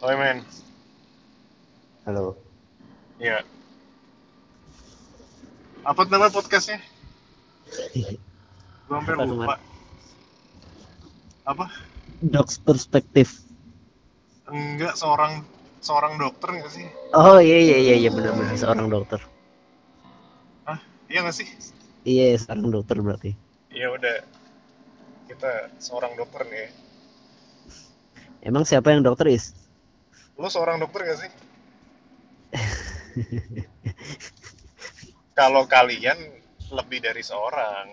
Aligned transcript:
Oi 0.00 0.16
men, 0.16 0.40
Halo. 2.08 2.32
ya. 3.20 3.44
Apa 5.84 6.08
nama 6.08 6.32
podcastnya? 6.32 6.80
Gue 8.88 8.96
hampir 8.96 9.12
Apa 9.12 9.28
lupa. 9.28 9.60
Apa? 11.44 11.68
Docs 12.24 12.64
perspektif. 12.64 13.44
Enggak 14.48 14.96
seorang 14.96 15.44
seorang 15.84 16.16
dokter 16.16 16.48
nggak 16.48 16.72
sih? 16.72 16.88
Oh 17.12 17.36
iya 17.36 17.60
iya 17.60 17.76
iya 17.84 17.94
iya 18.00 18.08
benar-benar 18.08 18.56
seorang 18.56 18.88
dokter. 18.88 19.20
Hah? 20.64 20.80
Iya 21.12 21.28
nggak 21.28 21.36
sih? 21.36 21.48
Iya 22.08 22.40
seorang 22.40 22.72
dokter 22.72 22.96
berarti. 23.04 23.36
Ya 23.68 23.92
udah. 23.92 24.24
Kita 25.28 25.76
seorang 25.76 26.16
dokter 26.16 26.48
nih. 26.48 26.72
Emang 28.40 28.64
siapa 28.64 28.96
yang 28.96 29.04
dokter 29.04 29.28
is? 29.28 29.59
Lo 30.40 30.48
seorang 30.48 30.80
dokter 30.80 31.00
nggak 31.04 31.18
sih? 31.20 31.30
Kalau 35.38 35.68
kalian 35.68 36.16
lebih 36.70 36.98
dari 37.02 37.20
seorang, 37.20 37.86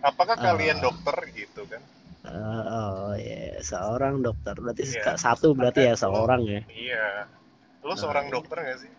apakah 0.00 0.36
kalian 0.36 0.78
Ah. 0.80 0.84
dokter 0.88 1.16
gitu 1.32 1.62
kan? 1.68 1.82
Eh, 2.28 2.62
oh 2.68 3.12
iya 3.16 3.56
seorang 3.62 4.20
dokter 4.20 4.52
berarti 4.58 4.84
seka- 4.84 5.16
satu 5.16 5.54
berarti 5.54 5.86
ya 5.86 5.94
Ada- 5.96 6.02
seorang 6.02 6.42
ya. 6.44 6.60
Iya. 6.68 7.08
Lo 7.84 7.94
Ah, 7.94 7.96
seorang 7.96 8.26
dokter 8.28 8.58
nggak 8.58 8.78
sih? 8.80 8.92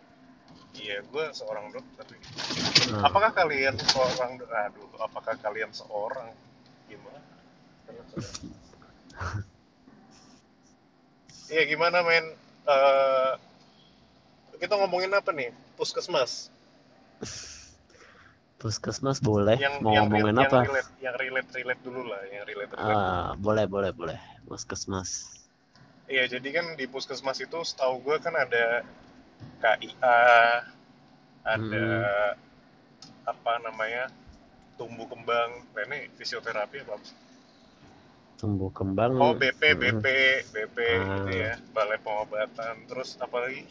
Iya, 0.80 1.02
gue 1.04 1.26
seorang 1.34 1.73
dokter. 1.73 2.06
Nah, 2.90 3.06
Apakah 3.06 3.31
kalian 3.36 3.76
seorang 3.81 4.40
aduh, 4.40 4.90
apakah 5.02 5.36
kalian 5.38 5.70
seorang 5.73 6.30
gimana? 6.86 7.20
Iya 11.50 11.66
gimana 11.66 12.06
men? 12.06 12.26
Eh, 12.70 13.34
kita 14.62 14.73
ngomongin 14.78 15.09
apa 15.17 15.34
nih? 15.34 15.50
Puskesmas. 15.73 16.53
puskesmas 18.61 19.17
boleh 19.23 19.58
Yang 19.58 19.76
mau 19.81 19.95
yang, 19.95 20.06
ngomongin 20.06 20.38
yang 20.38 20.52
apa? 20.52 20.59
relate, 20.67 20.92
yang 21.02 21.16
relate 21.17 21.50
relate 21.58 21.81
dulu 21.81 22.02
lah, 22.06 22.22
yang 22.30 22.44
relate 22.45 22.72
relate. 22.78 23.02
Ah, 23.02 23.34
boleh 23.39 23.66
boleh 23.66 23.92
boleh 23.95 24.20
puskesmas. 24.45 25.09
Iya, 26.09 26.26
jadi 26.38 26.50
kan 26.61 26.66
di 26.78 26.86
puskesmas 26.89 27.38
itu 27.42 27.58
setahu 27.66 28.02
gue 28.06 28.17
kan 28.22 28.34
ada 28.34 28.81
KIA, 29.61 30.20
ada 31.45 31.86
apa 33.26 33.54
namanya? 33.66 34.06
tumbuh 34.80 35.04
kembang. 35.11 35.52
Nah, 35.76 35.83
ini 35.92 36.08
fisioterapi 36.16 36.88
apa? 36.88 36.95
Tumbuh 38.40 38.72
kembang. 38.72 39.14
Oh, 39.23 39.34
BP, 39.40 39.62
Hmm. 39.76 40.00
BP, 40.00 40.06
BP 40.54 40.78
gitu 41.04 41.30
Ah. 41.30 41.44
ya. 41.44 41.54
Balai 41.76 42.00
pengobatan. 42.06 42.76
Terus 42.90 43.09
apa 43.20 43.38
lagi? 43.44 43.64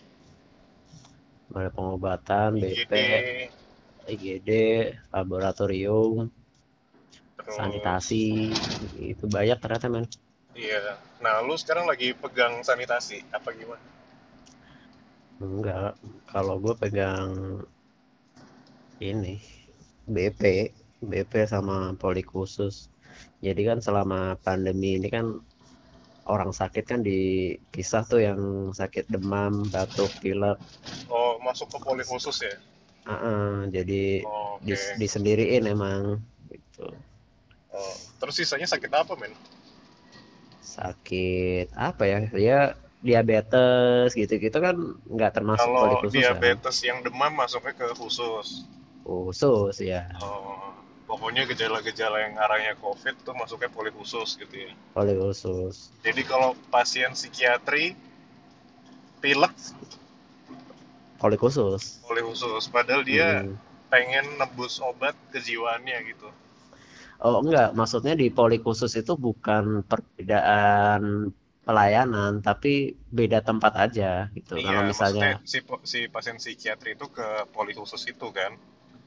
Balai 1.52 1.70
pengobatan, 1.76 2.50
IGD, 2.60 2.94
BP, 2.94 2.94
IGD, 4.12 4.50
laboratorium, 5.14 6.16
terus 7.38 7.56
sanitasi, 7.56 8.24
itu 9.12 9.24
banyak 9.36 9.58
ternyata 9.62 9.86
men. 9.92 10.04
Iya. 10.56 10.80
Nah, 11.24 11.34
lu 11.46 11.54
sekarang 11.62 11.86
lagi 11.90 12.08
pegang 12.22 12.54
sanitasi 12.68 13.18
apa 13.36 13.48
gimana? 13.58 13.80
Enggak, 15.44 15.92
kalau 16.30 16.54
gue 16.64 16.74
pegang 16.82 17.30
ini 19.10 19.34
BP, 20.14 20.42
BP 21.10 21.32
sama 21.52 21.76
poli 22.00 22.22
khusus. 22.32 22.74
Jadi 23.38 23.62
kan 23.62 23.78
selama 23.78 24.34
pandemi 24.42 24.98
ini 24.98 25.06
kan 25.06 25.38
orang 26.28 26.50
sakit 26.52 26.84
kan 26.84 27.00
dipisah 27.00 28.02
tuh 28.04 28.20
yang 28.20 28.40
sakit 28.74 29.08
demam, 29.08 29.64
batuk, 29.72 30.10
pilek. 30.20 30.58
Oh, 31.08 31.40
masuk 31.40 31.72
ke 31.72 31.78
poli 31.80 32.04
khusus 32.04 32.36
ya? 32.44 32.54
Ah, 33.08 33.64
jadi 33.72 34.26
Oh, 34.28 34.60
Oke. 34.60 34.68
dis- 34.68 34.92
disendiriin 35.00 35.64
emang 35.70 36.20
gitu. 36.52 36.84
Oh, 37.72 37.94
terus 38.20 38.36
sisanya 38.36 38.68
sakit 38.68 38.90
apa, 38.92 39.16
men? 39.16 39.32
Sakit 40.60 41.72
apa 41.72 42.02
ya? 42.04 42.18
Ya 42.36 42.60
diabetes 42.98 44.10
gitu-gitu 44.18 44.58
kan 44.58 44.74
nggak 45.06 45.32
termasuk 45.38 45.70
poli 45.70 45.94
Kalau 45.94 46.02
khusus 46.02 46.18
ya. 46.18 46.34
diabetes 46.34 46.76
yang 46.84 46.98
demam 47.06 47.32
masuknya 47.32 47.72
ke 47.72 47.86
khusus. 47.94 48.66
Khusus 49.06 49.80
ya, 49.80 50.04
Oh, 50.20 50.76
pokoknya 51.10 51.42
gejala-gejala 51.50 52.18
yang 52.24 52.34
arahnya 52.44 52.74
COVID 52.84 53.14
tuh 53.26 53.34
masuknya 53.40 53.70
poli 53.76 53.90
khusus 53.96 54.28
gitu 54.42 54.54
ya. 54.66 54.72
poli 54.92 55.14
khusus. 55.20 55.76
Jadi 56.02 56.22
kalau 56.26 56.54
pasien 56.74 57.10
psikiatri 57.14 57.94
pilek 59.22 59.54
Poli 61.18 61.36
khusus. 61.36 61.84
poli 62.04 62.20
khusus, 62.26 62.64
padahal 62.74 63.02
dia 63.10 63.28
Hmm. 63.44 63.54
pengen 63.92 64.26
nebus 64.40 64.74
obat 64.90 65.14
kejiwaannya 65.32 65.96
gitu. 66.10 66.28
Oh 67.24 67.36
enggak, 67.42 67.66
maksudnya 67.78 68.12
di 68.22 68.26
poli 68.36 68.56
khusus 68.64 68.92
itu 69.00 69.12
bukan 69.26 69.64
perbedaan 69.90 71.02
pelayanan, 71.66 72.32
tapi 72.46 72.68
beda 73.18 73.38
tempat 73.48 73.72
aja 73.84 74.04
gitu. 74.36 74.52
Kalau 74.64 74.80
Iya, 74.80 74.80
misalnya, 74.90 75.24
maksudnya 75.28 75.30
si, 75.52 75.58
si 75.92 75.98
pasien 76.14 76.36
psikiatri 76.42 76.90
itu 76.96 77.06
ke 77.16 77.26
poli 77.54 77.72
khusus 77.78 78.02
itu 78.12 78.26
kan. 78.38 78.52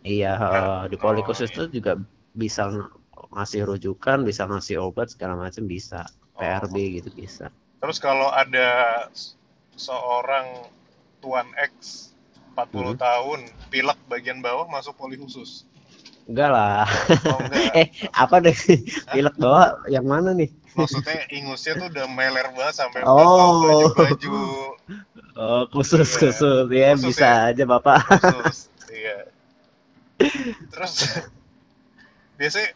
Iya 0.02 0.34
eh, 0.36 0.82
di 0.88 0.98
poli 0.98 1.22
Oh, 1.22 1.32
itu 1.32 1.70
juga 1.70 1.98
bisa 2.32 2.68
ng- 2.68 2.90
ngasih 3.32 3.64
rujukan, 3.66 4.22
bisa 4.22 4.44
ngasih 4.44 4.82
obat 4.82 5.10
segala 5.10 5.36
macam 5.36 5.64
bisa, 5.64 6.04
Oh. 6.34 6.42
PRB 6.42 6.76
gitu 6.98 7.10
bisa. 7.12 7.48
Terus 7.78 7.98
kalau 7.98 8.28
ada 8.28 9.08
seorang 9.76 10.68
tuan 11.20 11.48
X 11.56 12.10
40 12.52 12.94
Hmm. 12.94 13.00
tahun 13.00 13.40
pilek 13.70 14.00
bagian 14.06 14.42
bawah 14.42 14.68
masuk 14.68 14.96
poli 14.96 15.16
khusus. 15.16 15.64
Enggak 16.26 16.50
lah. 16.50 16.86
Oh 17.28 17.40
enggak. 17.40 17.72
Eh, 17.82 17.88
apa 18.14 18.36
deh? 18.40 18.54
Pilek 19.12 19.36
bawah 19.38 19.82
yang 19.88 20.06
mana 20.06 20.32
nih? 20.32 20.50
Maksudnya 20.72 21.28
ingusnya 21.30 21.76
tuh 21.76 21.88
udah 21.92 22.08
meler 22.08 22.48
banget 22.56 22.76
sampai 22.80 23.04
Oh. 23.04 23.92
baju-baju 23.92 24.32
Oh, 25.32 25.64
khusus 25.68 26.08
khusus. 26.16 26.68
Ya, 26.70 26.96
bisa 26.96 27.52
aja, 27.52 27.64
Bapak. 27.64 28.04
khusus. 28.08 28.71
Terus 30.72 30.94
biasanya 32.40 32.70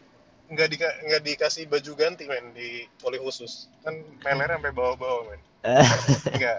nggak 0.46 0.68
dika 0.70 0.88
nggak 1.10 1.22
dikasih 1.26 1.64
baju 1.66 1.92
ganti 1.98 2.24
men 2.30 2.54
di 2.54 2.86
poli 3.02 3.18
khusus. 3.18 3.66
Kan 3.82 3.98
meler 4.22 4.50
sampai 4.54 4.72
bawah-bawah 4.74 5.22
men. 5.30 5.40
Enggak 6.36 6.58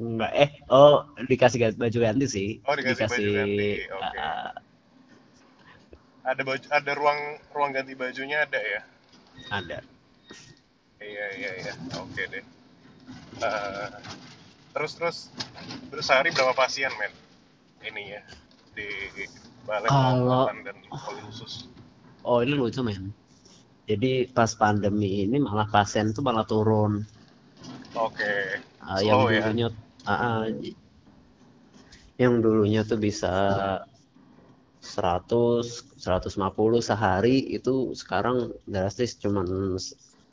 Enggak, 0.00 0.32
eh, 0.36 0.50
oh, 0.68 1.08
dikasih 1.24 1.58
ganti- 1.60 1.80
baju 1.80 1.98
ganti 2.00 2.26
sih. 2.28 2.48
Oh, 2.68 2.74
dikasih 2.76 3.08
baju 3.08 3.30
ganti, 3.32 3.68
oke. 3.88 4.18
ah, 4.20 4.52
ada 6.20 6.42
baju 6.44 6.66
ada 6.68 6.92
ruang 6.96 7.20
ruang 7.56 7.70
ganti 7.72 7.92
bajunya 7.96 8.44
ada 8.44 8.60
ya? 8.60 8.80
Ada. 9.48 9.78
iya 11.00 11.26
iya 11.36 11.50
iya. 11.64 11.72
Oke 11.96 12.28
deh. 12.28 12.44
Eh, 13.40 13.90
terus 14.76 14.92
terus 15.00 15.16
terus 15.88 16.04
sehari 16.04 16.28
berapa 16.32 16.52
pasien 16.52 16.92
men? 17.00 17.12
Ini 17.80 18.20
ya 18.20 18.22
di 18.76 18.88
balai 19.66 19.88
Kalau- 19.90 20.48
dan 20.66 20.76
poli 21.04 21.20
khusus 21.26 21.52
Oh, 22.28 22.38
ini 22.44 22.52
lucu, 22.52 22.80
men. 22.84 23.16
Jadi 23.88 24.28
pas 24.36 24.50
pandemi 24.60 25.24
ini 25.24 25.36
malah 25.40 25.66
pasien 25.74 26.06
tuh 26.14 26.22
malah 26.28 26.44
turun. 26.44 26.92
oke 27.96 28.32
Ah, 28.80 29.00
yang 29.00 29.20
Slow 29.20 29.30
ya? 29.30 29.40
dulunya 29.44 29.66
ah, 30.08 30.12
ah, 30.12 30.40
yang 32.20 32.34
dulunya 32.44 32.80
tuh 32.84 32.98
bisa 33.00 33.32
100, 34.80 35.64
150 36.04 36.80
sehari 36.80 37.36
itu 37.56 37.92
sekarang 38.00 38.36
drastis 38.72 39.12
cuman 39.22 39.46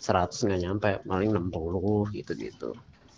100 0.05 0.39
nggak 0.45 0.61
nyampe, 0.63 0.91
paling 1.09 1.29
60 1.35 2.07
gitu-gitu. 2.15 2.69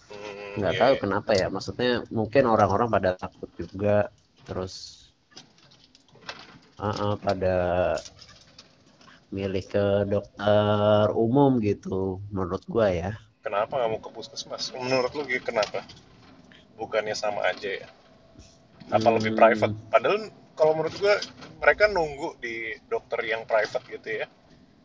Hmm, 0.09 0.57
nggak 0.57 0.73
iya, 0.73 0.81
tahu 0.81 0.93
iya. 0.93 1.01
kenapa 1.03 1.31
ya 1.41 1.47
maksudnya 1.55 1.89
mungkin 2.17 2.43
orang-orang 2.53 2.89
pada 2.95 3.09
takut 3.21 3.49
juga 3.61 4.09
terus 4.47 4.73
uh, 6.79 6.87
uh, 6.87 7.13
pada 7.19 7.55
milih 9.29 9.61
ke 9.61 9.85
dokter 10.09 11.05
umum 11.13 11.61
gitu 11.61 12.23
menurut 12.33 12.63
gua 12.65 12.89
ya. 12.89 13.11
Kenapa 13.45 13.77
nggak 13.77 13.89
mau 13.93 14.01
ke 14.01 14.09
puskesmas? 14.11 14.73
Menurut 14.75 15.11
lu 15.15 15.23
gitu 15.29 15.53
kenapa? 15.53 15.85
Bukannya 16.75 17.15
sama 17.15 17.45
aja 17.45 17.69
ya? 17.83 17.87
Apa 18.89 19.07
lebih 19.15 19.31
Hmm. 19.31 19.39
private? 19.39 19.73
Padahal 19.93 20.17
kalau 20.57 20.73
menurut 20.75 20.95
gua 20.97 21.15
mereka 21.61 21.87
nunggu 21.91 22.39
di 22.41 22.73
dokter 22.89 23.19
yang 23.23 23.45
private 23.45 23.85
gitu 23.85 24.09
ya. 24.23 24.25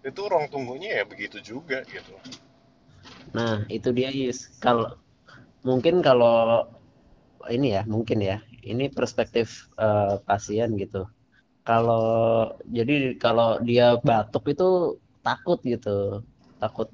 Itu 0.05 0.29
ruang 0.29 0.53
tunggunya 0.53 1.01
ya 1.01 1.05
begitu 1.09 1.41
juga 1.41 1.81
gitu. 1.89 2.13
Nah 3.33 3.65
itu 3.73 3.89
dia 3.97 4.13
Is 4.13 4.53
kalau 4.61 4.93
mungkin 5.65 6.05
kalau 6.05 6.69
ini 7.49 7.81
ya 7.81 7.83
mungkin 7.89 8.21
ya. 8.21 8.39
Ini 8.65 8.93
perspektif 8.93 9.69
eh, 9.77 10.21
pasien 10.25 10.77
gitu 10.81 11.05
kalau 11.65 12.05
jadi 12.69 13.17
kalau 13.17 13.57
dia 13.65 13.97
batuk 14.05 14.45
itu 14.53 15.01
takut 15.25 15.59
gitu 15.65 16.21
takut 16.61 16.89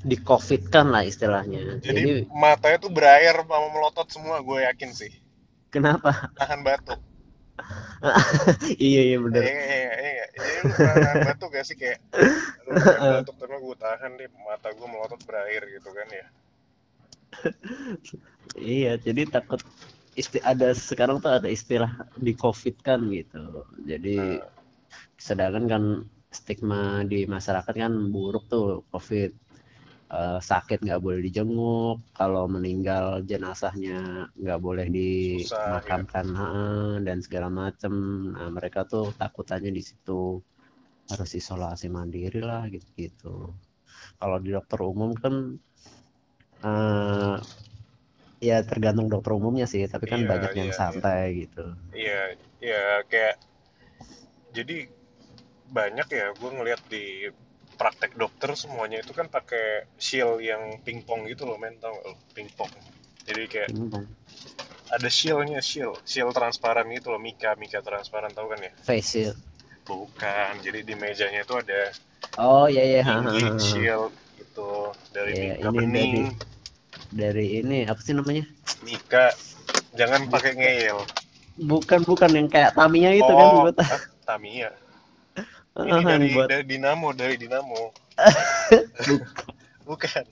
di 0.00 0.16
covid 0.16 0.72
kan 0.72 0.88
lah 0.88 1.04
istilahnya 1.04 1.78
Jadi 1.84 2.00
jadi 2.00 2.12
matanya 2.32 2.78
tuh 2.80 2.92
berair 2.92 3.36
sama 3.44 3.68
melotot 3.74 4.08
semua, 4.08 4.40
gue 4.40 4.58
yakin 4.64 4.90
sih. 4.96 5.12
kenapa 5.68 6.32
Nahan 6.40 6.60
batuk. 6.64 7.00
iya 8.78 9.00
iya 9.12 9.18
eh, 9.18 10.26
Jadi 10.38 10.56
lu 10.62 10.72
pernah 10.78 10.94
nahan 10.96 11.18
batuk 11.26 11.48
gak 11.50 11.66
sih 11.66 11.76
kayak, 11.76 11.98
batuk 12.64 13.34
tapi 13.36 13.54
gue 13.58 13.76
tahan 13.76 14.10
deh, 14.16 14.28
mata 14.46 14.68
gue 14.70 14.88
melotot 14.88 15.20
berair 15.26 15.62
gitu 15.68 15.90
kan 15.90 16.08
ya. 16.08 16.26
iya 18.58 18.92
jadi 18.96 19.28
takut 19.28 19.60
isti 20.20 20.38
ada 20.52 20.68
sekarang 20.90 21.16
tuh 21.24 21.30
ada 21.38 21.48
istilah 21.56 21.92
di 22.26 22.32
covid 22.42 22.76
kan 22.88 23.00
gitu. 23.18 23.42
Jadi 23.90 24.16
Nah, 24.16 24.42
sedangkan 25.26 25.64
kan 25.72 25.84
stigma 26.38 26.82
di 27.12 27.18
masyarakat 27.34 27.74
kan 27.82 27.92
buruk 28.14 28.44
tuh 28.52 28.64
covid. 28.92 29.30
Eh, 30.18 30.40
sakit 30.50 30.78
nggak 30.86 31.02
boleh 31.04 31.20
dijenguk 31.26 31.96
kalau 32.18 32.44
meninggal 32.54 33.06
jenazahnya 33.30 33.98
nggak 34.42 34.60
boleh 34.66 34.86
susah 35.36 35.80
ya. 35.84 36.02
dimakamkan 36.02 36.26
heeh, 36.40 36.90
dan 37.06 37.18
segala 37.26 37.48
macem. 37.60 37.92
Nah 38.34 38.48
mereka 38.56 38.80
tuh 38.92 39.06
takutannya 39.20 39.70
di 39.78 39.82
situ. 39.88 40.40
Harus 41.10 41.30
isolasi 41.40 41.86
mandiri 41.96 42.40
lah 42.50 42.62
gitu 42.74 42.88
gitu 43.04 43.34
kalau 44.20 44.36
di 44.44 44.50
dokter 44.56 44.80
umum 44.92 45.10
kan 45.22 45.34
eh 46.68 47.36
ya 48.38 48.62
tergantung 48.62 49.10
dokter 49.10 49.34
umumnya 49.34 49.66
sih 49.66 49.82
tapi 49.90 50.06
kan 50.06 50.22
Iya, 50.22 50.28
banyak 50.30 50.50
yang 50.54 50.70
iya, 50.70 50.74
iya. 50.74 50.78
santai 50.78 51.22
gitu. 51.46 51.64
Iya, 51.90 52.20
iya 52.62 52.82
kayak 53.10 53.34
jadi 54.54 54.88
banyak 55.68 56.08
ya 56.08 56.26
gue 56.32 56.50
ngeliat 56.50 56.80
di 56.88 57.28
praktek 57.78 58.16
dokter 58.18 58.50
semuanya 58.58 58.98
itu 59.04 59.12
kan 59.14 59.28
pakai 59.30 59.86
shield 60.00 60.40
yang 60.42 60.80
pingpong 60.82 61.28
gitu 61.30 61.46
loh 61.46 61.60
men 61.60 61.76
tau 61.78 61.94
gak 61.94 62.04
lo 62.10 62.14
pingpong 62.34 62.72
jadi 63.28 63.42
kayak 63.46 63.68
bingung 63.70 64.08
ada 64.88 65.08
shieldnya 65.12 65.60
shield 65.60 66.00
shield 66.08 66.32
transparan 66.32 66.88
gitu 66.90 67.12
loh 67.12 67.20
mika 67.20 67.52
mika 67.60 67.84
transparan 67.84 68.32
tau 68.32 68.48
kan 68.48 68.56
ya? 68.64 68.72
Face 68.80 69.04
shield. 69.12 69.36
Bukan 69.84 70.64
jadi 70.64 70.80
di 70.80 70.94
mejanya 70.96 71.44
itu 71.44 71.54
ada 71.54 71.92
oh 72.40 72.64
iya 72.72 72.84
iya. 72.88 73.02
Tinggi 73.04 73.44
ha, 73.44 73.52
ha. 73.52 73.60
shield 73.60 74.12
gitu 74.40 74.88
dari 75.12 75.32
Iya, 75.36 75.44
mika 75.60 75.68
ini 75.68 75.76
bening 75.76 76.12
dari 76.32 76.57
dari 77.12 77.60
ini 77.64 77.88
apa 77.88 78.00
sih 78.04 78.12
namanya? 78.12 78.44
Mika 78.84 79.32
jangan 79.96 80.28
pakai 80.28 80.52
ngeyel. 80.56 80.98
Bukan 81.58 82.06
bukan 82.06 82.30
yang 82.30 82.48
kayak 82.48 82.76
Tamiya 82.76 83.18
itu 83.18 83.32
kan 83.32 83.46
oh 83.50 83.66
buat 83.66 83.76
ah, 83.82 84.00
Tamiya. 84.28 84.70
Ini 85.78 85.90
Ah, 85.94 86.02
dari 86.02 86.26
yang 86.26 86.34
buat 86.34 86.48
dari 86.50 86.64
dinamo 86.66 87.08
dari 87.14 87.34
dinamo. 87.38 87.94
Bukan. 89.88 90.24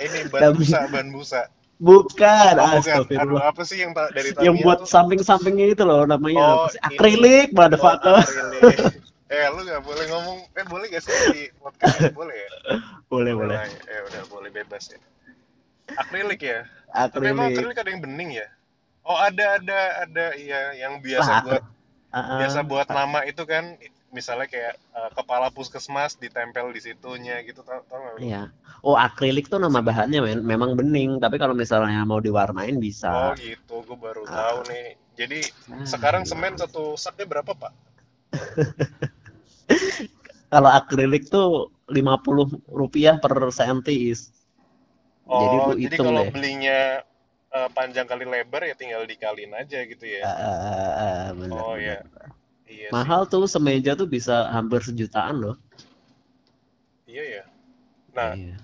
Ini 0.00 0.18
ban 0.32 0.56
busa 0.56 0.88
ban 0.88 1.08
busa. 1.12 1.46
Bukan 1.82 2.54
oh 2.62 2.78
bukan 2.78 3.00
aduh 3.18 3.42
apa 3.42 3.62
sih 3.66 3.82
yang 3.82 3.92
dari 3.92 4.32
yang 4.40 4.56
Tamiya 4.56 4.64
buat 4.64 4.78
tuh? 4.84 4.88
samping-sampingnya 4.88 5.76
itu 5.76 5.82
loh 5.84 6.08
namanya 6.08 6.66
oh 6.66 6.68
sih? 6.72 6.78
ini. 6.78 6.96
Akrilik 6.96 7.48
oh 7.52 7.56
motherfucker. 7.58 8.16
akrilik. 8.22 8.96
Eh 9.32 9.44
lu 9.48 9.60
nggak 9.64 9.82
boleh 9.84 10.04
ngomong. 10.12 10.38
Eh 10.56 10.64
boleh 10.68 10.86
gak 10.92 11.02
sih 11.04 11.12
di 11.32 11.42
podcast 11.60 12.12
boleh 12.12 12.36
ya? 12.36 12.48
Boleh 13.12 13.32
boleh. 13.36 13.56
boleh 13.60 13.68
ya 13.92 13.98
udah 14.08 14.22
boleh 14.32 14.48
bebas 14.48 14.88
ya 14.88 15.00
akrilik 15.98 16.40
ya 16.40 16.60
tapi 17.08 17.32
emang 17.32 17.52
akrilik 17.52 17.52
akrilik 17.52 17.76
ada 17.82 17.90
yang 17.92 18.02
bening 18.04 18.30
ya 18.40 18.46
oh 19.04 19.18
ada 19.18 19.58
ada 19.58 19.78
ada 20.06 20.26
iya 20.38 20.60
yang 20.78 21.02
biasa 21.02 21.30
lah 21.30 21.42
buat 21.44 21.62
Ah, 22.12 22.44
biasa 22.44 22.60
ah. 22.60 22.66
buat 22.68 22.88
nama 22.92 23.24
itu 23.24 23.40
kan 23.48 23.72
misalnya 24.12 24.44
kayak 24.44 24.76
eh, 24.76 25.10
kepala 25.16 25.48
puskesmas 25.48 26.20
ditempel 26.20 26.68
di 26.76 26.84
situnya 26.84 27.40
gitu 27.40 27.64
tau, 27.64 27.80
tau? 27.88 28.20
Iya. 28.20 28.52
Oh, 28.84 29.00
akrilik 29.00 29.48
tuh 29.48 29.56
nama 29.56 29.80
bahannya 29.80 30.20
men. 30.20 30.44
memang 30.44 30.76
bening, 30.76 31.16
tapi 31.16 31.40
kalau 31.40 31.56
misalnya 31.56 32.04
mau 32.04 32.20
diwarnain 32.20 32.76
Oh 32.76 32.76
bisa. 32.76 33.32
gitu, 33.40 33.80
gue 33.80 33.96
baru 33.96 34.28
Ah, 34.28 34.52
tahu 34.52 34.68
nih. 34.68 34.86
Jadi 35.16 35.40
nah, 35.72 35.88
sekarang 35.88 36.28
semen 36.28 36.52
satu 36.60 37.00
saknya 37.00 37.24
berapa 37.32 37.56
pak? 37.56 37.72
Kalau 40.52 40.68
akrilik 40.68 41.24
tuh 41.32 41.72
50 41.88 42.68
rupiah 42.68 43.16
per 43.16 43.32
senti. 43.52 44.12
is. 44.12 44.32
Jadi 45.40 45.56
Oh 45.56 45.66
lu 45.66 45.74
jadi 45.84 45.96
hitung 45.96 46.06
kalau 46.06 46.22
deh. 46.22 46.30
belinya 46.32 46.78
eh, 47.56 47.68
panjang 47.76 48.06
kali 48.10 48.24
lebar 48.34 48.62
ya 48.70 48.74
tinggal 48.80 49.02
dikaliin 49.12 49.52
aja 49.62 49.78
gitu 49.90 50.04
Ah, 50.22 50.26
ya? 50.26 50.26
ah, 50.46 50.58
ah, 50.72 50.90
ah, 51.28 51.32
bener 51.40 51.66
Oh 51.66 51.74
bener. 51.74 51.86
ya, 51.86 52.02
iya 52.74 52.90
sih, 53.00 53.12
Mahal 53.12 53.22
tuh 53.32 53.44
semeja 53.54 53.92
tuh 54.00 54.06
bisa 54.16 54.34
hampir 54.54 54.80
sejutaan 54.88 55.36
loh. 55.44 55.56
iya 57.10 57.22
ya. 57.36 57.42
Nah, 58.18 58.32
Iya. 58.32 58.56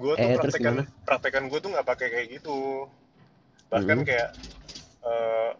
gue 0.00 0.14
tuh 0.22 0.30
Eh 0.30 0.36
praktekan 0.36 0.76
praktekan 1.06 1.44
gue 1.50 1.60
tuh 1.64 1.70
nggak 1.74 1.88
pakai 1.90 2.08
kayak 2.14 2.28
gitu. 2.40 2.58
Bahkan 3.72 3.98
Mm-mm. 3.98 4.08
kayak 4.08 4.30
eh, 5.10 5.50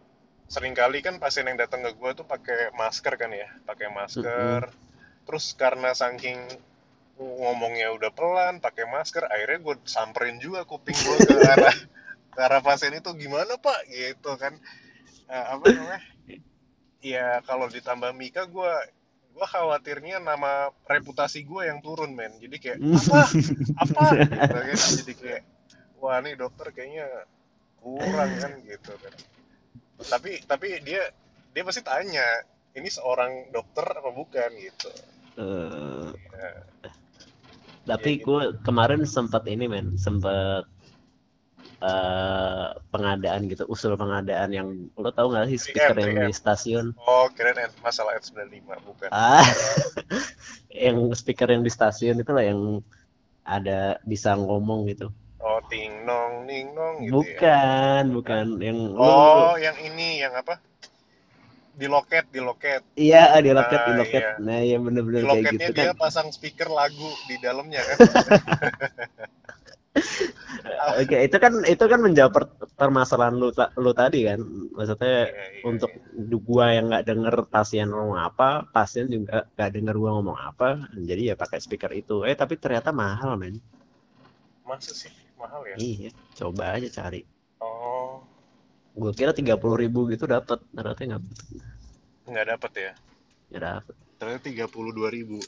sering 0.53 0.75
kali 0.81 0.99
kan 1.05 1.15
pasien 1.23 1.45
yang 1.49 1.59
datang 1.63 1.81
ke 1.85 1.91
gue 1.99 2.11
tuh 2.19 2.25
pakai 2.33 2.59
masker 2.81 3.13
kan 3.21 3.31
ya, 3.33 3.49
pakai 3.69 3.87
masker. 3.99 4.61
Terus 5.27 5.45
karena 5.61 5.91
saking 6.01 6.39
ngomongnya 7.19 7.91
udah 7.91 8.11
pelan, 8.15 8.63
pakai 8.63 8.87
masker, 8.87 9.27
akhirnya 9.27 9.59
gue 9.59 9.75
samperin 9.83 10.39
juga 10.39 10.63
kuping 10.63 10.95
gue 10.95 11.17
ke 11.27 11.35
arah 11.43 11.75
ke 12.33 12.39
arah 12.39 12.61
pasien 12.63 12.95
itu 12.95 13.11
gimana 13.19 13.59
pak, 13.59 13.79
gitu 13.91 14.39
kan? 14.39 14.55
Eh, 15.27 15.45
apa 15.51 15.63
namanya? 15.67 16.01
Ya 17.03 17.43
kalau 17.43 17.67
ditambah 17.67 18.15
Mika 18.15 18.47
gue 18.47 18.73
gue 19.29 19.45
khawatirnya 19.47 20.19
nama 20.19 20.67
reputasi 20.87 21.43
gue 21.43 21.67
yang 21.67 21.79
turun 21.83 22.15
men. 22.15 22.35
Jadi 22.39 22.55
kayak 22.59 22.79
apa 22.79 23.19
apa 23.79 24.03
gitu 24.35 24.59
kan? 24.59 24.79
Jadi 25.03 25.13
kayak 25.15 25.41
wah 25.99 26.19
nih 26.23 26.35
dokter 26.39 26.71
kayaknya 26.71 27.07
kurang 27.79 28.31
kan 28.39 28.51
gitu 28.63 28.91
kan. 28.95 29.13
Tapi 29.99 30.43
tapi 30.47 30.67
dia 30.83 31.07
dia 31.55 31.63
pasti 31.63 31.83
tanya 31.83 32.27
ini 32.75 32.87
seorang 32.91 33.51
dokter 33.51 33.83
apa 33.83 34.11
bukan 34.11 34.51
gitu. 34.59 34.91
Ya, 35.39 36.51
ya 36.83 36.91
tapi 37.91 38.09
gitu. 38.19 38.25
gue 38.25 38.41
kemarin 38.67 39.01
sempat 39.15 39.43
ini 39.53 39.65
men, 39.73 39.87
sempat 40.05 40.63
eh 41.89 42.67
pengadaan 42.91 43.41
gitu, 43.51 43.63
usul 43.73 43.93
pengadaan 44.01 44.49
yang 44.57 44.67
lo 45.01 45.09
tau 45.17 45.27
nggak 45.31 45.47
sih 45.51 45.59
3M, 45.63 45.95
speaker 45.95 45.95
yang 46.03 46.13
3M. 46.13 46.27
di 46.27 46.33
stasiun? 46.39 46.85
Oh, 47.07 47.25
kirain 47.35 47.57
N- 47.57 47.79
masalah 47.85 48.11
N95, 48.19 48.77
bukan. 48.89 49.11
Ah, 49.11 49.41
yang 50.85 50.97
speaker 51.17 51.47
yang 51.49 51.63
di 51.65 51.71
stasiun 51.71 52.21
itu 52.21 52.31
lah 52.35 52.45
yang 52.45 52.61
ada 53.45 53.97
bisa 54.05 54.35
ngomong 54.37 54.79
gitu. 54.91 55.07
Oh, 55.47 55.59
ting 55.69 55.91
nong 56.07 56.33
ning 56.47 56.67
nong 56.77 56.95
gitu 57.07 57.25
ya. 57.35 57.43
Bukan, 57.43 58.03
Bukan. 58.15 58.15
bukan 58.15 58.45
yang 58.61 58.79
Oh, 58.99 59.53
yang 59.65 59.77
ini 59.87 60.07
yang 60.23 60.33
apa? 60.41 60.53
Di 61.79 61.87
loket, 61.93 62.25
di 62.35 62.39
loket. 62.47 62.81
iya 63.03 63.21
di 63.45 63.51
loket 63.57 63.79
di 63.87 63.89
Nah, 63.89 63.97
loket. 63.99 64.13
iya. 64.13 64.29
Nah, 64.45 64.59
ya 64.69 64.75
Di 64.75 64.81
bener-bener 64.85 65.21
kayak 65.29 65.29
loketnya 65.29 65.51
gitu 65.53 65.71
dia 65.77 65.79
kan. 65.79 65.87
pasang 66.01 66.27
speaker 66.35 66.69
lagu 66.79 67.09
di 67.29 67.35
dalamnya 67.45 67.81
kan. 67.89 67.97
Oke, 71.01 71.17
itu 71.27 71.37
kan 71.43 71.53
itu 71.73 71.83
kan 71.91 71.99
menjawab 72.05 72.31
per- 72.35 72.55
permasalahan 72.79 73.35
lu 73.41 73.47
ta- 73.57 73.73
lu 73.83 73.91
tadi 73.99 74.19
kan. 74.29 74.39
Maksudnya 74.77 75.13
Iya, 75.21 75.43
iya, 75.55 75.61
untuk 75.69 75.91
iya. 75.91 75.93
gua 76.47 76.65
yang 76.75 76.85
nggak 76.89 77.05
denger 77.09 77.35
pasien 77.53 77.87
ngomong 77.93 78.19
apa, 78.29 78.47
pasien 78.75 79.05
juga 79.15 79.35
nggak 79.55 79.69
denger 79.75 79.95
gua 80.01 80.11
ngomong 80.19 80.39
apa, 80.49 80.67
jadi 81.09 81.21
ya 81.33 81.35
pakai 81.41 81.59
speaker 81.65 81.91
itu. 82.01 82.15
Eh 82.29 82.35
tapi 82.41 82.53
ternyata 82.63 82.89
mahal 83.01 83.31
men. 83.41 83.55
Masa 84.67 84.93
sih 84.95 85.11
mahal 85.39 85.61
ya? 85.67 85.77
Iya, 85.85 86.09
coba 86.37 86.63
aja 86.75 86.89
cari. 86.97 87.19
Oh, 87.61 88.21
Gua 89.01 89.11
kira 89.17 89.31
30.000 89.37 89.75
ribu 89.83 89.99
gitu 90.13 90.25
dapat, 90.35 90.59
ternyata 90.75 91.01
nggak 91.09 91.23
nggak 92.31 92.47
dapet 92.55 92.71
ya. 92.77 92.91
nggak 93.49 93.63
dapet. 93.63 93.95
Ternyata 94.19 94.43
32 94.45 95.09
ribu. 95.09 95.39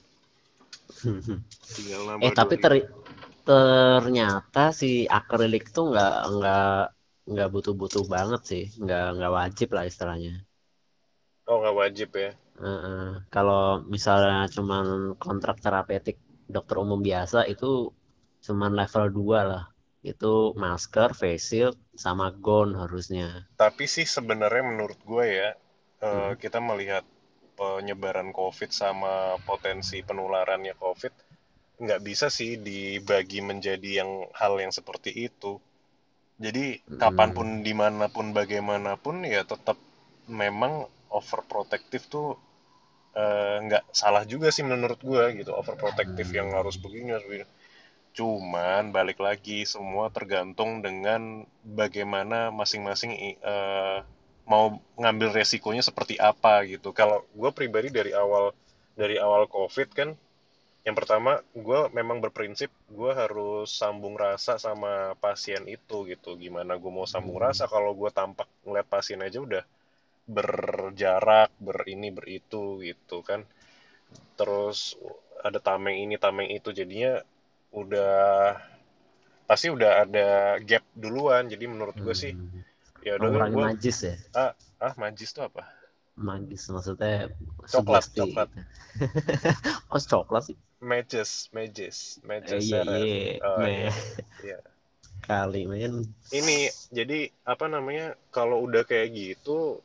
Tinggal 1.75 2.01
nambah 2.07 2.25
Eh 2.25 2.31
tapi 2.33 2.55
2 2.57 2.63
ter 2.63 2.73
ternyata 3.41 4.69
si 4.69 5.09
akrilik 5.09 5.65
tuh 5.73 5.91
nggak 5.91 6.15
nggak 6.37 6.75
nggak 7.31 7.49
butuh-butuh 7.53 8.05
banget 8.05 8.41
sih, 8.45 8.63
nggak 8.77 9.05
nggak 9.17 9.33
wajib 9.33 9.69
lah 9.73 9.85
istilahnya. 9.85 10.45
Oh, 11.49 11.57
nggak 11.61 11.77
wajib 11.77 12.09
ya. 12.15 12.31
Heeh. 12.61 13.25
Kalau 13.33 13.81
misalnya 13.89 14.45
cuman 14.51 15.17
kontrak 15.17 15.57
terapeutik 15.57 16.21
dokter 16.45 16.77
umum 16.77 17.01
biasa 17.01 17.49
itu 17.49 17.89
cuman 18.45 18.71
level 18.77 19.05
2 19.09 19.39
lah. 19.41 19.63
Itu 20.01 20.57
masker, 20.57 21.13
face 21.13 21.45
shield, 21.45 21.77
sama 21.93 22.33
gown 22.33 22.73
harusnya. 22.73 23.45
Tapi 23.57 23.85
sih 23.85 24.05
sebenarnya 24.05 24.63
menurut 24.65 24.97
gue 25.05 25.25
ya, 25.29 25.49
eh, 26.07 26.31
Hmm. 26.31 26.35
kita 26.43 26.59
melihat 26.69 27.03
penyebaran 27.59 28.29
COVID 28.39 28.69
sama 28.81 29.13
potensi 29.49 29.97
penularannya 30.09 30.73
COVID, 30.83 31.13
nggak 31.83 32.01
bisa 32.07 32.27
sih 32.37 32.51
dibagi 32.67 33.39
menjadi 33.51 33.89
yang 34.03 34.11
hal 34.41 34.53
yang 34.63 34.73
seperti 34.79 35.11
itu. 35.29 35.53
Jadi 36.45 36.65
Hmm. 36.89 36.97
kapan 37.03 37.29
pun, 37.37 37.47
di 37.67 37.73
mana 37.81 38.05
pun, 38.15 38.27
bagaimanapun 38.37 39.15
ya 39.35 39.41
tetap 39.53 39.77
memang 40.41 40.73
overprotective 41.19 42.05
tuh 42.15 42.27
eh, 43.23 43.57
nggak 43.65 43.83
salah 44.01 44.23
juga 44.33 44.47
sih 44.55 44.63
menurut 44.71 44.99
gue 45.09 45.25
gitu. 45.39 45.51
Overprotective 45.61 46.29
yang 46.39 46.49
harus 46.57 46.75
begini, 46.83 47.09
harus 47.15 47.27
begini. 47.29 47.47
Cuman 48.17 48.83
balik 48.97 49.19
lagi 49.27 49.59
semua 49.73 50.05
tergantung 50.17 50.71
dengan 50.87 51.21
bagaimana 51.81 52.39
masing-masing 52.59 53.11
eh, 53.53 53.99
mau 54.47 54.81
ngambil 54.99 55.29
resikonya 55.41 55.83
seperti 55.85 56.15
apa 56.19 56.65
gitu. 56.67 56.91
Kalau 56.95 57.23
gue 57.33 57.51
pribadi 57.53 57.89
dari 57.93 58.11
awal 58.13 58.51
dari 58.97 59.15
awal 59.21 59.47
COVID 59.49 59.89
kan, 59.95 60.09
yang 60.87 60.95
pertama 60.97 61.41
gue 61.53 61.79
memang 61.93 62.19
berprinsip 62.23 62.71
gue 62.91 63.11
harus 63.13 63.69
sambung 63.71 64.15
rasa 64.17 64.57
sama 64.61 65.13
pasien 65.21 65.63
itu 65.69 66.05
gitu. 66.09 66.37
Gimana 66.39 66.77
gue 66.81 66.91
mau 66.91 67.05
sambung 67.09 67.37
Hmm. 67.37 67.45
rasa 67.51 67.65
kalau 67.69 67.93
gue 67.97 68.09
tampak 68.13 68.47
ngeliat 68.65 68.87
pasien 68.89 69.21
aja 69.23 69.39
udah 69.41 69.63
berjarak, 70.29 71.51
berini, 71.61 72.09
beritu 72.13 72.81
gitu 72.83 73.21
kan. 73.25 73.45
Terus 74.39 74.97
ada 75.43 75.59
tameng 75.61 75.97
ini, 76.03 76.15
tameng 76.19 76.49
itu 76.51 76.69
jadinya 76.73 77.21
udah 77.73 78.57
pasti 79.49 79.67
udah 79.69 79.91
ada 80.07 80.27
gap 80.63 80.83
duluan. 80.95 81.43
Jadi 81.51 81.65
menurut 81.67 81.97
gue 81.99 82.15
sih 82.15 82.33
Hmm. 82.33 82.63
Ya 83.05 83.17
udah 83.17 83.29
Mengurangi 83.29 83.55
gue 83.55 83.65
najis 83.65 83.97
ya. 84.07 84.15
ah 84.37 84.51
ah 84.81 84.93
majis 84.97 85.29
tuh 85.35 85.43
apa? 85.49 85.63
Magis 86.17 86.63
maksudnya 86.69 87.31
Coklat, 87.71 88.03
sugesti 88.05 88.19
coklat. 88.19 88.49
Oh, 89.93 89.99
coklat 89.99 90.43
sih. 90.51 90.57
Mages, 90.81 91.31
mages, 91.55 91.97
Eh, 92.21 92.27
mages. 92.29 92.61
iya, 92.63 92.81
Sarah. 92.83 92.97
iya. 92.99 93.33
Oh, 93.45 93.65
iya. 93.65 93.91
Iya. 94.41 94.57
Kali, 95.21 95.61
men. 95.69 95.95
Ini 96.33 96.57
jadi 96.89 97.19
apa 97.45 97.65
namanya? 97.69 98.17
Kalau 98.33 98.57
udah 98.65 98.83
kayak 98.89 99.09
gitu, 99.13 99.77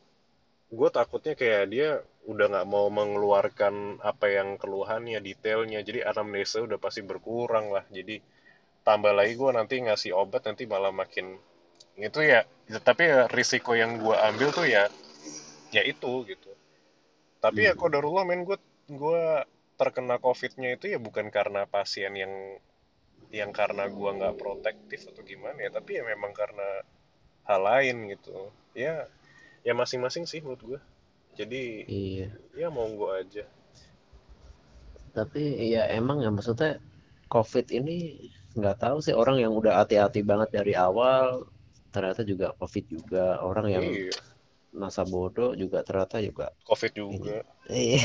gue 0.73 0.89
takutnya 0.91 1.33
kayak 1.37 1.63
dia 1.73 1.89
udah 2.27 2.45
nggak 2.51 2.67
mau 2.73 2.87
mengeluarkan 2.91 4.01
apa 4.03 4.25
yang 4.27 4.49
keluhannya, 4.61 5.19
detailnya. 5.23 5.79
Jadi 5.85 5.99
anamnesa 6.03 6.57
udah 6.65 6.77
pasti 6.81 7.01
berkurang 7.05 7.69
lah. 7.71 7.85
Jadi 7.93 8.19
tambah 8.87 9.13
lagi 9.13 9.33
gue 9.37 9.51
nanti 9.53 9.75
ngasih 9.85 10.11
obat 10.17 10.41
nanti 10.47 10.63
malah 10.65 10.91
makin 10.91 11.37
itu 11.99 12.19
ya. 12.23 12.41
Tapi 12.87 13.03
ya 13.11 13.19
risiko 13.31 13.71
yang 13.77 13.91
gue 14.03 14.15
ambil 14.29 14.49
tuh 14.51 14.67
ya 14.67 14.83
ya 15.75 15.81
itu 15.83 16.11
gitu. 16.31 16.51
Tapi 17.43 17.59
ya 17.67 17.73
Hmm. 17.73 17.79
kodarullah 17.81 18.23
men 18.29 18.41
gue 18.47 18.57
gue 18.91 19.21
terkena 19.79 20.17
covidnya 20.25 20.69
itu 20.75 20.85
ya 20.93 20.99
bukan 21.07 21.27
karena 21.37 21.61
pasien 21.69 22.13
yang 22.17 22.33
yang 23.39 23.51
karena 23.59 23.83
gua 23.97 24.09
nggak 24.17 24.35
protektif 24.41 25.01
atau 25.11 25.23
gimana 25.31 25.59
ya 25.65 25.69
tapi 25.77 25.91
ya 25.99 26.03
memang 26.11 26.31
karena 26.41 26.67
hal 27.49 27.61
lain 27.69 27.97
gitu 28.13 28.35
ya 28.83 28.95
ya 29.67 29.73
masing-masing 29.81 30.23
sih 30.31 30.39
menurut 30.43 30.61
gua 30.69 30.79
jadi 31.39 31.63
Iya. 31.87 32.27
ya 32.55 32.67
mau 32.75 32.87
gua 32.99 33.21
aja 33.23 33.45
Tapi 35.17 35.43
ya 35.73 35.83
emang 35.99 36.17
ya 36.25 36.29
maksudnya 36.29 36.71
COVID 37.33 37.65
ini 37.79 37.97
nggak 38.57 38.77
tahu 38.83 38.97
sih 39.05 39.15
orang 39.21 39.37
yang 39.43 39.53
udah 39.59 39.73
hati-hati 39.83 40.21
banget 40.29 40.49
dari 40.57 40.73
awal 40.77 41.25
ternyata 41.97 42.21
juga 42.21 42.53
COVID 42.53 42.85
juga. 42.87 43.41
Orang 43.41 43.67
yang 43.73 43.89
iya 43.89 44.13
masa 44.77 45.01
bodoh 45.01 45.57
juga 45.57 45.81
ternyata 45.81 46.21
juga 46.21 46.53
covid 46.67 46.91
juga 46.93 47.41
Iya. 47.65 48.03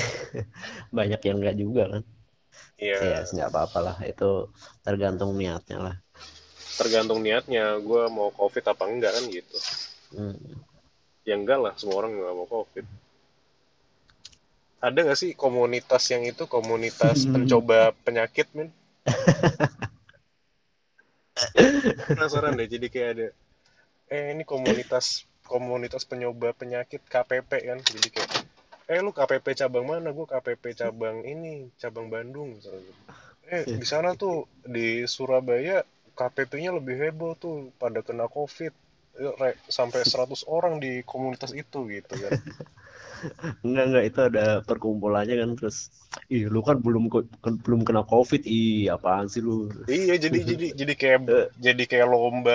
Banyak 0.96 1.20
yang 1.20 1.36
nggak 1.42 1.56
juga 1.60 1.82
kan. 1.92 2.02
ya 2.80 2.96
Ya 3.02 3.18
nggak 3.28 3.48
apa-apa 3.52 3.78
lah. 3.82 3.96
Itu 4.08 4.48
tergantung 4.80 5.36
niatnya 5.36 5.78
lah. 5.78 5.96
tergantung 6.72 7.20
niatnya 7.20 7.76
gua 7.84 8.08
mau 8.08 8.32
covid 8.32 8.64
apa 8.64 8.88
enggak 8.88 9.12
kan 9.12 9.24
gitu 9.28 9.58
Hmm. 10.12 10.64
ya 11.22 11.36
enggak 11.36 11.60
lah 11.60 11.74
semua 11.76 12.00
orang 12.00 12.16
nggak 12.16 12.34
mau 12.34 12.48
covid 12.48 12.86
ada 14.80 14.98
nggak 14.98 15.20
sih 15.20 15.30
komunitas 15.36 16.02
yang 16.10 16.24
itu 16.24 16.48
komunitas 16.48 17.26
pencoba 17.32 17.92
penyakit 18.02 18.48
men 18.56 18.72
penasaran 22.08 22.56
deh 22.56 22.68
jadi 22.68 22.86
kayak 22.88 23.10
ada 23.16 23.26
eh 24.16 24.24
ini 24.32 24.42
komunitas 24.52 25.06
komunitas 25.52 26.02
penyoba 26.10 26.48
penyakit 26.60 27.00
KPP 27.12 27.50
kan 27.68 27.78
jadi 27.94 28.08
kayak 28.14 28.30
eh 28.92 29.00
lu 29.06 29.10
KPP 29.18 29.46
cabang 29.60 29.86
mana? 29.92 30.08
Gue 30.16 30.26
KPP 30.32 30.64
cabang 30.82 31.16
ini 31.32 31.52
cabang 31.82 32.06
Bandung 32.14 32.48
misalnya. 32.58 32.94
Eh 33.56 33.64
di 33.80 33.86
sana 33.92 34.10
tuh 34.22 34.34
di 34.74 34.86
Surabaya 35.16 35.76
KPP-nya 36.18 36.70
lebih 36.78 36.96
heboh 37.02 37.32
tuh 37.44 37.54
pada 37.82 38.00
kena 38.08 38.26
COVID. 38.36 38.72
Re- 39.42 39.60
sampai 39.78 40.00
100 40.10 40.42
orang 40.56 40.74
di 40.84 40.90
komunitas 41.10 41.52
itu 41.62 41.80
gitu 41.96 42.14
kan. 42.24 42.34
Enggak 43.64 43.84
enggak 43.88 44.04
itu 44.08 44.18
ada 44.28 44.44
perkumpulannya 44.68 45.34
kan 45.42 45.50
terus 45.58 45.76
ih 46.32 46.42
lu 46.52 46.60
kan 46.68 46.76
belum 46.84 47.04
kan 47.44 47.54
belum 47.64 47.80
kena 47.86 48.02
COVID 48.06 48.42
ih 48.46 48.88
apaan 48.94 49.26
sih 49.32 49.40
lu? 49.46 49.68
Iya 49.90 50.14
jadi 50.24 50.38
jadi 50.50 50.66
jadi 50.80 50.92
kayak 51.00 51.20
Eh. 51.32 51.46
jadi 51.66 51.82
kayak 51.90 52.06
lomba 52.12 52.52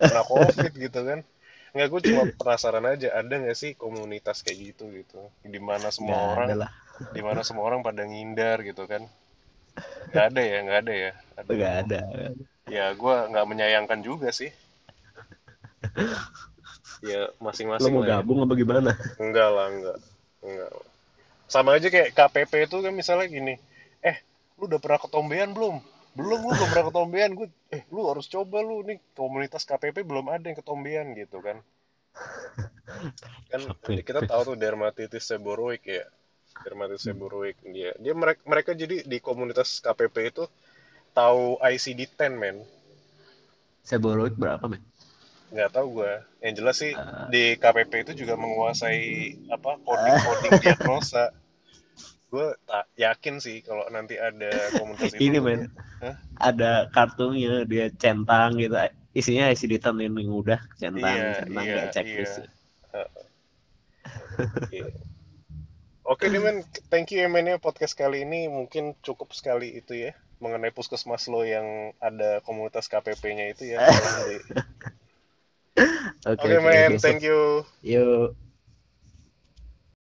kena 0.00 0.22
COVID 0.24 0.72
gitu 0.76 1.00
kan. 1.02 1.20
Nggak 1.76 1.88
gue 1.92 2.00
cuma 2.08 2.22
penasaran 2.40 2.84
aja 2.88 3.12
ada 3.12 3.34
nggak 3.36 3.58
sih 3.58 3.72
komunitas 3.76 4.40
kayak 4.40 4.72
gitu 4.72 4.88
gitu? 4.92 5.20
Di 5.44 5.60
mana 5.60 5.92
semua 5.92 6.16
nggak 6.16 6.32
orang 6.32 6.48
ada 6.48 6.68
di 7.12 7.20
mana 7.20 7.44
semua 7.44 7.64
orang 7.68 7.84
pada 7.84 8.08
ngindar 8.08 8.64
gitu 8.64 8.88
kan? 8.88 9.04
Nggak 10.12 10.24
ada 10.32 10.40
ya 10.40 10.58
nggak 10.64 10.78
ada 10.86 10.92
ya? 10.92 11.10
Aduh. 11.36 11.52
nggak 11.52 11.74
ada. 11.84 12.00
Ya 12.66 12.86
gue 12.96 13.14
nggak 13.32 13.46
menyayangkan 13.46 14.00
juga 14.00 14.32
sih. 14.32 14.50
Ya 17.04 17.28
lo 17.28 17.44
masing-masing 17.44 17.92
mau 17.92 18.02
lah 18.02 18.08
ya. 18.08 18.12
gabung 18.18 18.40
apa 18.42 18.54
gimana? 18.56 18.90
Enggak 19.20 19.48
lah 19.52 19.66
enggak 19.68 19.98
enggak 20.40 20.70
sama 21.46 21.78
aja 21.78 21.86
kayak 21.86 22.10
KPP 22.10 22.52
itu 22.66 22.76
kan 22.82 22.92
misalnya 22.92 23.26
gini 23.30 23.54
eh 24.02 24.18
lu 24.58 24.66
udah 24.66 24.82
pernah 24.82 24.98
ketombean 24.98 25.54
belum 25.54 25.78
belum 26.16 26.40
lu 26.42 26.52
belum 26.56 26.68
pernah 26.72 26.86
ketombean 26.88 27.30
gue 27.36 27.48
eh 27.70 27.82
lu 27.92 28.08
harus 28.08 28.26
coba 28.26 28.64
lu. 28.64 28.80
Nih 28.82 28.98
komunitas 29.12 29.62
KPP 29.68 30.02
belum 30.02 30.26
ada 30.32 30.48
yang 30.48 30.56
ketombean 30.56 31.12
gitu 31.14 31.38
kan. 31.44 31.60
Kan 33.52 33.60
KPP. 33.84 34.02
kita 34.02 34.20
tahu 34.24 34.54
tuh 34.54 34.56
dermatitis 34.56 35.28
seborrheic 35.28 35.84
ya. 35.84 36.04
Dermatitis 36.64 37.04
seborrheic 37.04 37.60
dia 37.68 37.92
dia 38.00 38.14
mereka 38.16 38.40
mereka 38.48 38.70
jadi 38.72 39.04
di 39.04 39.18
komunitas 39.20 39.84
KPP 39.84 40.16
itu 40.32 40.44
tahu 41.12 41.60
ICD-10 41.60 42.32
men. 42.34 42.56
Seboroid 43.84 44.34
berapa 44.34 44.64
men? 44.66 44.82
Nggak 45.52 45.78
tahu 45.78 46.02
gue 46.02 46.12
yang 46.42 46.54
jelas 46.58 46.76
sih 46.80 46.90
Ah. 46.96 47.30
di 47.30 47.54
KPP 47.54 47.92
itu 48.08 48.12
juga 48.24 48.34
menguasai 48.34 49.00
apa 49.52 49.78
coding 49.86 50.16
coding 50.24 50.52
diagnosa 50.58 51.30
gue 52.36 52.48
tak 52.68 52.84
yakin 53.00 53.40
sih 53.40 53.64
kalau 53.64 53.88
nanti 53.88 54.20
ada 54.20 54.52
komunitas 54.76 55.12
itu 55.16 55.24
ini 55.24 55.38
men 55.40 55.60
ada 56.36 56.92
kartunya 56.92 57.64
dia 57.64 57.88
centang 57.96 58.60
gitu 58.60 58.76
isinya 59.16 59.48
isi 59.48 59.64
di 59.64 59.80
yang 59.80 60.28
udah 60.28 60.60
centang 60.76 61.16
Iya, 61.16 61.32
centang 61.40 61.64
kayak 61.64 61.88
checklist 61.96 62.36
iya. 62.44 62.46
Iya. 64.68 64.88
Oke 66.06 66.30
deh 66.30 66.38
men, 66.38 66.62
thank 66.92 67.10
you 67.10 67.18
ya 67.18 67.26
men 67.26 67.50
ya 67.50 67.58
podcast 67.58 67.98
kali 67.98 68.22
ini 68.22 68.46
mungkin 68.46 68.94
cukup 69.02 69.34
sekali 69.34 69.74
itu 69.74 69.96
ya 69.96 70.12
mengenai 70.38 70.70
puskesmas 70.70 71.26
lo 71.32 71.42
yang 71.42 71.96
ada 71.98 72.44
komunitas 72.44 72.86
KPP-nya 72.92 73.56
itu 73.56 73.74
ya. 73.74 73.82
Oke 76.26 76.48
oke 76.48 76.58
men, 76.64 76.96
besok 76.96 77.04
thank 77.04 77.20
you. 77.20 77.60
yuk 77.84 78.32